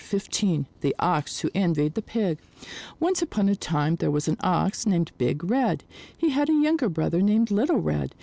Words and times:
73 0.03 0.61
XV 0.63 0.65
THE 0.81 0.95
OX 0.97 1.41
WHO 1.41 1.51
ENVIED 1.53 1.93
THE 1.93 2.01
PIG 2.01 2.39
ONCE 2.99 3.21
upon 3.21 3.47
a 3.47 3.55
time 3.55 3.97
there 3.97 4.09
was 4.09 4.27
an 4.27 4.35
Ox 4.39 4.87
named 4.87 5.11
Big 5.19 5.43
Red. 5.43 5.83
He 6.17 6.29
had 6.31 6.49
a 6.49 6.53
younger 6.59 6.89
brother 6.89 7.21
named 7.21 7.51
Little 7.51 7.77
Red. 7.77 8.15